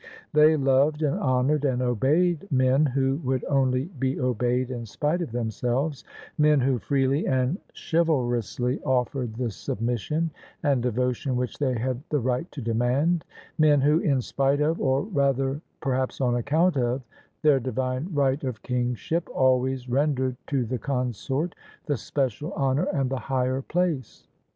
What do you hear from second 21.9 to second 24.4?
special honour and the higher place.